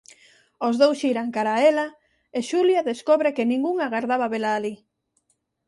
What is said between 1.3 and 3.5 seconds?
cara a ela e Xulia descobre que